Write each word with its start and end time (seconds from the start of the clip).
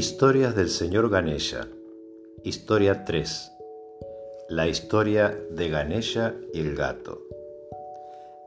Historias 0.00 0.56
del 0.56 0.70
señor 0.70 1.10
Ganesha. 1.10 1.68
Historia 2.42 3.04
3. 3.04 3.52
La 4.48 4.66
historia 4.66 5.38
de 5.50 5.68
Ganesha 5.68 6.36
y 6.54 6.60
el 6.60 6.74
gato. 6.74 7.20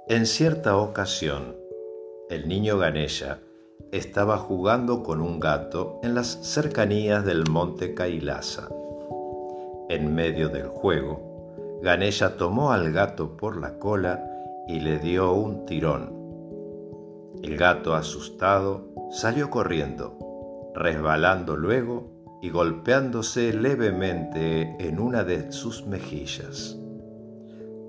En 0.07 0.25
cierta 0.25 0.77
ocasión, 0.77 1.55
el 2.31 2.47
niño 2.47 2.79
Ganesha 2.79 3.37
estaba 3.91 4.39
jugando 4.39 5.03
con 5.03 5.21
un 5.21 5.39
gato 5.39 5.99
en 6.01 6.15
las 6.15 6.39
cercanías 6.41 7.23
del 7.23 7.47
monte 7.47 7.93
Kailasa. 7.93 8.67
En 9.89 10.15
medio 10.15 10.49
del 10.49 10.69
juego, 10.69 11.79
Ganesha 11.83 12.35
tomó 12.35 12.71
al 12.71 12.91
gato 12.91 13.37
por 13.37 13.57
la 13.57 13.77
cola 13.77 14.27
y 14.67 14.79
le 14.79 14.97
dio 14.97 15.31
un 15.33 15.67
tirón. 15.67 16.15
El 17.43 17.57
gato, 17.57 17.93
asustado, 17.93 18.87
salió 19.11 19.51
corriendo 19.51 20.32
resbalando 20.73 21.55
luego 21.55 22.39
y 22.41 22.49
golpeándose 22.49 23.53
levemente 23.53 24.75
en 24.79 24.99
una 24.99 25.23
de 25.23 25.51
sus 25.51 25.85
mejillas. 25.85 26.77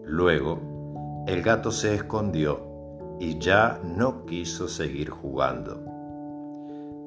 Luego, 0.04 1.24
el 1.26 1.42
gato 1.42 1.70
se 1.70 1.94
escondió 1.94 2.74
y 3.18 3.38
ya 3.38 3.80
no 3.82 4.26
quiso 4.26 4.68
seguir 4.68 5.10
jugando. 5.10 5.82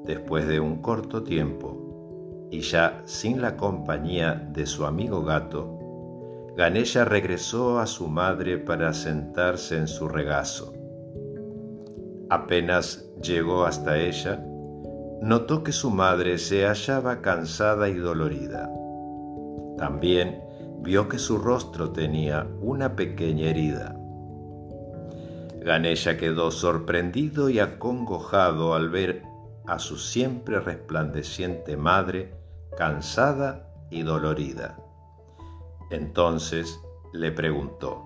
Después 0.04 0.46
de 0.48 0.60
un 0.60 0.82
corto 0.82 1.22
tiempo, 1.22 2.48
y 2.50 2.60
ya 2.60 3.02
sin 3.04 3.40
la 3.40 3.56
compañía 3.56 4.34
de 4.34 4.66
su 4.66 4.84
amigo 4.86 5.22
gato, 5.22 5.78
Ganesha 6.56 7.04
regresó 7.04 7.78
a 7.78 7.86
su 7.86 8.08
madre 8.08 8.58
para 8.58 8.92
sentarse 8.92 9.76
en 9.76 9.86
su 9.86 10.08
regazo. 10.08 10.72
Apenas 12.30 13.08
llegó 13.22 13.64
hasta 13.64 13.98
ella, 13.98 14.44
notó 15.22 15.64
que 15.64 15.72
su 15.72 15.90
madre 15.90 16.38
se 16.38 16.66
hallaba 16.66 17.20
cansada 17.20 17.88
y 17.88 17.94
dolorida. 17.94 18.70
También 19.76 20.42
vio 20.80 21.08
que 21.08 21.18
su 21.18 21.38
rostro 21.38 21.90
tenía 21.90 22.46
una 22.60 22.94
pequeña 22.94 23.50
herida. 23.50 23.94
Ganesha 25.60 26.16
quedó 26.16 26.50
sorprendido 26.50 27.50
y 27.50 27.58
acongojado 27.58 28.74
al 28.74 28.90
ver 28.90 29.22
a 29.66 29.78
su 29.78 29.98
siempre 29.98 30.60
resplandeciente 30.60 31.76
madre 31.76 32.32
cansada 32.76 33.66
y 33.90 34.02
dolorida. 34.02 34.78
Entonces 35.90 36.80
le 37.12 37.32
preguntó, 37.32 38.04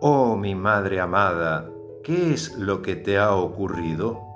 Oh 0.00 0.36
mi 0.36 0.54
madre 0.54 1.00
amada, 1.00 1.68
¿qué 2.04 2.32
es 2.32 2.56
lo 2.58 2.82
que 2.82 2.96
te 2.96 3.18
ha 3.18 3.34
ocurrido? 3.34 4.31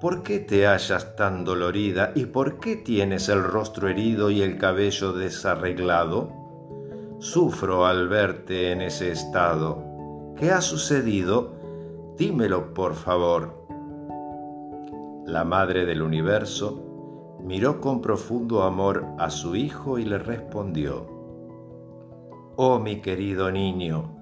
¿Por 0.00 0.22
qué 0.22 0.38
te 0.38 0.64
hallas 0.64 1.16
tan 1.16 1.44
dolorida 1.44 2.12
y 2.14 2.26
por 2.26 2.60
qué 2.60 2.76
tienes 2.76 3.28
el 3.28 3.42
rostro 3.42 3.88
herido 3.88 4.30
y 4.30 4.42
el 4.42 4.56
cabello 4.56 5.12
desarreglado? 5.12 6.30
Sufro 7.18 7.84
al 7.84 8.06
verte 8.06 8.70
en 8.70 8.80
ese 8.80 9.10
estado. 9.10 9.82
¿Qué 10.36 10.52
ha 10.52 10.60
sucedido? 10.60 11.52
Dímelo, 12.16 12.74
por 12.74 12.94
favor. 12.94 13.66
La 15.26 15.42
Madre 15.42 15.84
del 15.84 16.00
Universo 16.00 17.38
miró 17.42 17.80
con 17.80 18.00
profundo 18.00 18.62
amor 18.62 19.04
a 19.18 19.30
su 19.30 19.56
hijo 19.56 19.98
y 19.98 20.04
le 20.04 20.18
respondió, 20.18 21.06
Oh 22.54 22.78
mi 22.78 23.00
querido 23.00 23.50
niño, 23.50 24.17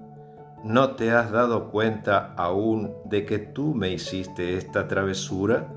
¿No 0.63 0.95
te 0.95 1.11
has 1.11 1.31
dado 1.31 1.69
cuenta 1.69 2.33
aún 2.35 2.93
de 3.05 3.25
que 3.25 3.37
tú 3.37 3.75
me 3.75 3.91
hiciste 3.91 4.57
esta 4.57 4.87
travesura? 4.87 5.71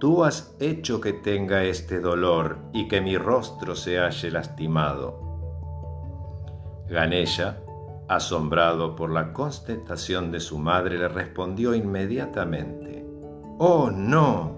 Tú 0.00 0.24
has 0.24 0.56
hecho 0.58 1.00
que 1.00 1.12
tenga 1.12 1.62
este 1.62 2.00
dolor 2.00 2.58
y 2.72 2.88
que 2.88 3.00
mi 3.00 3.16
rostro 3.16 3.76
se 3.76 3.98
halle 3.98 4.30
lastimado. 4.30 5.20
Ganesha, 6.88 7.60
asombrado 8.08 8.96
por 8.96 9.10
la 9.10 9.32
constatación 9.32 10.32
de 10.32 10.40
su 10.40 10.58
madre, 10.58 10.98
le 10.98 11.08
respondió 11.08 11.74
inmediatamente, 11.74 13.06
Oh, 13.58 13.90
no. 13.90 14.56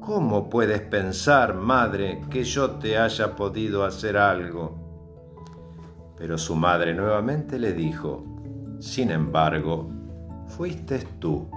¿Cómo 0.00 0.48
puedes 0.48 0.80
pensar, 0.82 1.54
madre, 1.54 2.22
que 2.30 2.44
yo 2.44 2.72
te 2.72 2.96
haya 2.96 3.34
podido 3.34 3.84
hacer 3.84 4.16
algo? 4.16 4.73
Pero 6.24 6.38
su 6.38 6.56
madre 6.56 6.94
nuevamente 6.94 7.58
le 7.58 7.74
dijo, 7.74 8.24
Sin 8.78 9.10
embargo, 9.10 9.90
fuiste 10.46 11.00
tú. 11.18 11.50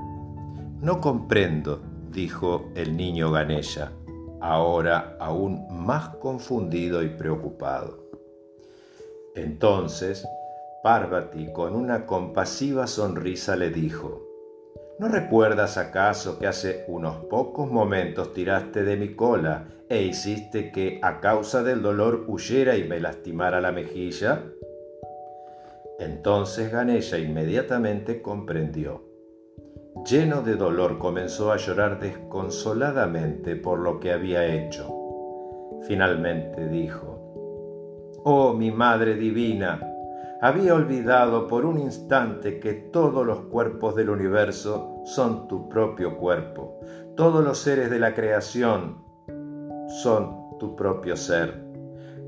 No 0.82 1.00
comprendo, 1.00 1.82
dijo 2.12 2.70
el 2.76 2.98
niño 2.98 3.32
Ganesha, 3.32 3.94
ahora 4.42 5.16
aún 5.22 5.68
más 5.70 6.10
confundido 6.18 7.02
y 7.02 7.08
preocupado. 7.08 8.10
Entonces, 9.36 10.28
Parvati 10.84 11.54
con 11.54 11.74
una 11.74 12.06
compasiva 12.06 12.88
sonrisa 12.88 13.56
le 13.56 13.70
dijo, 13.70 14.22
¿No 15.00 15.08
recuerdas 15.08 15.78
acaso 15.78 16.40
que 16.40 16.48
hace 16.48 16.84
unos 16.90 17.24
pocos 17.28 17.72
momentos 17.72 18.34
tiraste 18.34 18.84
de 18.84 18.98
mi 18.98 19.16
cola 19.16 19.66
e 19.88 20.04
hiciste 20.04 20.74
que 20.74 21.00
a 21.02 21.22
causa 21.22 21.64
del 21.64 21.82
dolor 21.82 22.26
huyera 22.28 22.76
y 22.76 22.84
me 22.84 23.00
lastimara 23.00 23.62
la 23.62 23.72
mejilla? 23.72 24.44
Entonces 26.00 26.72
Ganesha 26.72 27.18
inmediatamente 27.18 28.22
comprendió. 28.22 29.04
Lleno 30.06 30.42
de 30.42 30.56
dolor 30.56 31.00
comenzó 31.00 31.52
a 31.52 31.58
llorar 31.58 32.00
desconsoladamente 32.00 33.56
por 33.56 33.80
lo 33.80 34.00
que 34.00 34.12
había 34.12 34.46
hecho. 34.46 34.94
Finalmente 35.88 36.68
dijo, 36.70 37.18
Oh 38.24 38.54
mi 38.54 38.72
Madre 38.72 39.16
Divina, 39.16 39.82
había 40.42 40.76
olvidado 40.76 41.48
por 41.48 41.66
un 41.66 41.80
instante 41.80 42.60
que 42.60 42.74
todos 42.74 43.26
los 43.26 43.40
cuerpos 43.46 43.96
del 43.96 44.12
universo 44.12 45.02
son 45.06 45.48
tu 45.48 45.68
propio 45.68 46.18
cuerpo. 46.18 46.80
Todos 47.16 47.44
los 47.44 47.58
seres 47.58 47.90
de 47.90 48.00
la 48.00 48.14
creación 48.14 49.04
son 50.04 50.58
tu 50.60 50.76
propio 50.76 51.16
ser. 51.16 51.67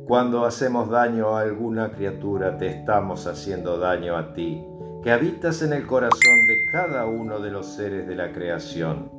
Cuando 0.09 0.43
hacemos 0.43 0.89
daño 0.89 1.37
a 1.37 1.41
alguna 1.41 1.91
criatura, 1.91 2.57
te 2.57 2.65
estamos 2.65 3.27
haciendo 3.27 3.77
daño 3.77 4.17
a 4.17 4.33
ti, 4.33 4.65
que 5.03 5.11
habitas 5.11 5.61
en 5.61 5.71
el 5.71 5.85
corazón 5.85 6.47
de 6.47 6.65
cada 6.71 7.05
uno 7.05 7.39
de 7.39 7.51
los 7.51 7.67
seres 7.67 8.07
de 8.07 8.15
la 8.15 8.31
creación. 8.31 9.11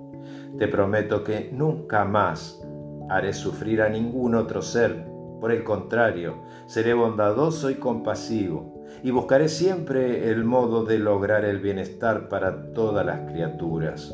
Te 0.59 0.67
prometo 0.67 1.23
que 1.23 1.49
nunca 1.53 2.05
más 2.05 2.61
haré 3.09 3.33
sufrir 3.33 3.83
a 3.83 3.89
ningún 3.89 4.35
otro 4.35 4.63
ser. 4.63 5.07
Por 5.41 5.53
el 5.53 5.63
contrario, 5.63 6.43
seré 6.67 6.93
bondadoso 6.93 7.71
y 7.71 7.77
compasivo, 7.77 8.83
y 9.05 9.13
buscaré 9.13 9.49
siempre 9.49 10.29
el 10.29 10.45
modo 10.45 10.85
de 10.85 10.99
lograr 10.99 11.45
el 11.45 11.61
bienestar 11.61 12.29
para 12.29 12.73
todas 12.73 13.07
las 13.07 13.31
criaturas. 13.31 14.13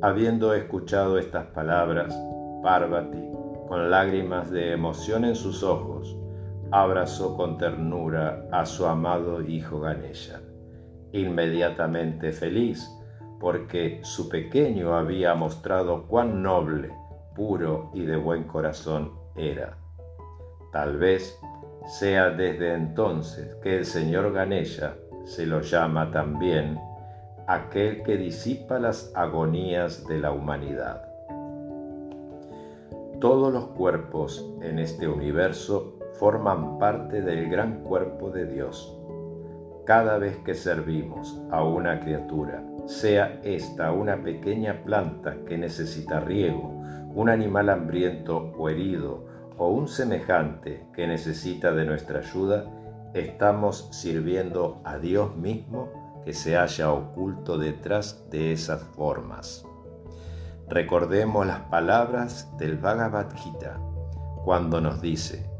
Habiendo 0.00 0.54
escuchado 0.54 1.18
estas 1.18 1.44
palabras, 1.48 2.18
Parvati 2.62 3.39
con 3.70 3.88
lágrimas 3.88 4.50
de 4.50 4.72
emoción 4.72 5.24
en 5.24 5.36
sus 5.36 5.62
ojos, 5.62 6.18
abrazó 6.72 7.36
con 7.36 7.56
ternura 7.56 8.48
a 8.50 8.66
su 8.66 8.84
amado 8.84 9.42
hijo 9.42 9.78
Ganesha, 9.78 10.40
inmediatamente 11.12 12.32
feliz 12.32 12.90
porque 13.38 14.00
su 14.02 14.28
pequeño 14.28 14.96
había 14.96 15.36
mostrado 15.36 16.08
cuán 16.08 16.42
noble, 16.42 16.90
puro 17.36 17.92
y 17.94 18.04
de 18.06 18.16
buen 18.16 18.42
corazón 18.42 19.12
era. 19.36 19.78
Tal 20.72 20.96
vez 20.96 21.38
sea 21.86 22.30
desde 22.30 22.74
entonces 22.74 23.54
que 23.62 23.76
el 23.76 23.84
señor 23.84 24.32
Ganesha 24.32 24.96
se 25.26 25.46
lo 25.46 25.60
llama 25.60 26.10
también 26.10 26.76
aquel 27.46 28.02
que 28.02 28.16
disipa 28.16 28.80
las 28.80 29.12
agonías 29.14 30.08
de 30.08 30.18
la 30.18 30.32
humanidad. 30.32 31.09
Todos 33.20 33.52
los 33.52 33.66
cuerpos 33.66 34.50
en 34.62 34.78
este 34.78 35.06
universo 35.06 35.98
forman 36.14 36.78
parte 36.78 37.20
del 37.20 37.50
gran 37.50 37.82
cuerpo 37.82 38.30
de 38.30 38.46
Dios. 38.46 38.98
Cada 39.84 40.16
vez 40.16 40.38
que 40.38 40.54
servimos 40.54 41.38
a 41.50 41.62
una 41.62 42.00
criatura, 42.00 42.64
sea 42.86 43.38
esta 43.42 43.92
una 43.92 44.22
pequeña 44.22 44.82
planta 44.84 45.36
que 45.46 45.58
necesita 45.58 46.20
riego, 46.20 46.80
un 47.14 47.28
animal 47.28 47.68
hambriento 47.68 48.54
o 48.56 48.70
herido, 48.70 49.26
o 49.58 49.68
un 49.68 49.86
semejante 49.86 50.86
que 50.94 51.06
necesita 51.06 51.72
de 51.72 51.84
nuestra 51.84 52.20
ayuda, 52.20 52.64
estamos 53.12 53.88
sirviendo 53.90 54.80
a 54.82 54.96
Dios 54.96 55.36
mismo 55.36 56.22
que 56.24 56.32
se 56.32 56.56
halla 56.56 56.90
oculto 56.90 57.58
detrás 57.58 58.26
de 58.30 58.52
esas 58.52 58.82
formas. 58.82 59.66
Recordemos 60.70 61.44
las 61.48 61.62
palabras 61.62 62.48
del 62.56 62.76
Bhagavad 62.76 63.34
Gita 63.34 63.80
cuando 64.44 64.80
nos 64.80 65.02
dice, 65.02 65.50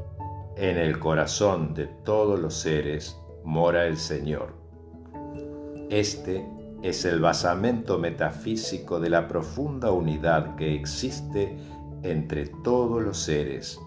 en 0.57 0.79
el 0.79 1.01
corazón 1.01 1.75
de 1.75 1.89
todos 1.89 2.39
los 2.39 2.55
seres 2.55 3.19
mora 3.43 3.87
el 3.87 3.97
Señor. 3.97 4.55
Este 5.91 6.49
es 6.83 7.05
el 7.05 7.19
basamento 7.19 7.99
metafísico 7.99 9.01
de 9.01 9.11
la 9.11 9.27
profunda 9.27 9.91
unidad 9.91 10.55
que 10.55 10.77
existe 10.77 11.59
entre 12.05 12.47
todos 12.63 13.03
los 13.03 13.19
seres, 13.19 13.81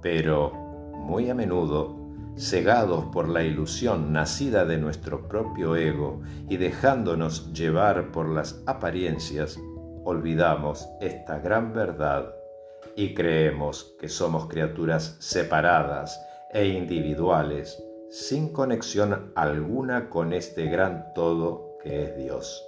pero 0.00 0.52
muy 0.94 1.28
a 1.28 1.34
menudo, 1.34 1.98
cegados 2.36 3.06
por 3.06 3.28
la 3.28 3.42
ilusión 3.42 4.12
nacida 4.12 4.64
de 4.64 4.78
nuestro 4.78 5.26
propio 5.26 5.74
ego 5.74 6.20
y 6.48 6.56
dejándonos 6.56 7.52
llevar 7.52 8.12
por 8.12 8.28
las 8.28 8.62
apariencias, 8.66 9.58
olvidamos 10.04 10.88
esta 11.00 11.38
gran 11.38 11.72
verdad 11.72 12.34
y 12.96 13.14
creemos 13.14 13.94
que 13.98 14.08
somos 14.08 14.46
criaturas 14.48 15.16
separadas 15.20 16.20
e 16.52 16.66
individuales 16.66 17.82
sin 18.10 18.52
conexión 18.52 19.32
alguna 19.34 20.10
con 20.10 20.32
este 20.32 20.66
gran 20.66 21.14
todo 21.14 21.78
que 21.82 22.04
es 22.04 22.16
Dios. 22.16 22.62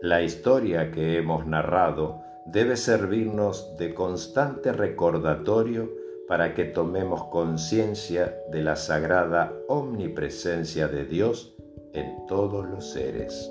La 0.00 0.22
historia 0.22 0.90
que 0.90 1.18
hemos 1.18 1.46
narrado 1.46 2.22
debe 2.46 2.76
servirnos 2.76 3.76
de 3.78 3.94
constante 3.94 4.72
recordatorio 4.72 5.90
para 6.28 6.54
que 6.54 6.64
tomemos 6.64 7.24
conciencia 7.24 8.34
de 8.50 8.62
la 8.62 8.76
sagrada 8.76 9.52
omnipresencia 9.68 10.88
de 10.88 11.04
Dios 11.04 11.54
en 11.92 12.26
todos 12.26 12.66
los 12.66 12.90
seres. 12.90 13.50